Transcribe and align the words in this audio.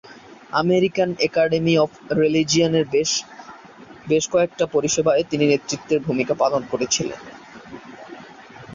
American 0.53 1.09
academy 1.21 1.73
of 1.77 1.89
religion 2.19 2.73
এর 2.75 2.85
বেশ 4.07 4.23
কয়েকটি 4.31 4.63
পরিসেবায় 4.73 5.23
তিনি 5.31 5.45
নেতৃত্বে 5.47 5.95
ভূমিকা 6.07 6.33
পালন 6.41 6.61
করেছেন। 6.71 7.07